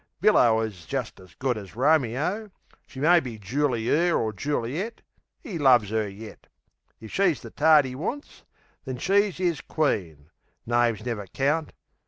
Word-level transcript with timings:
Billo 0.19 0.61
is 0.65 0.87
just 0.87 1.19
as 1.19 1.35
good 1.35 1.59
as 1.59 1.75
Romeo. 1.75 2.49
She 2.87 2.99
may 2.99 3.19
be 3.19 3.37
Juli 3.37 3.87
er 3.87 4.17
or 4.17 4.33
Juli 4.33 4.79
et 4.81 5.03
'E 5.45 5.59
loves 5.59 5.93
'er 5.93 6.09
yet. 6.09 6.47
If 6.99 7.11
she's 7.11 7.39
the 7.43 7.51
tart 7.51 7.85
'e 7.85 7.93
wants, 7.93 8.43
then 8.83 8.97
she's 8.97 9.39
'is 9.39 9.61
queen, 9.61 10.31
Names 10.65 11.05
never 11.05 11.27
count... 11.27 11.73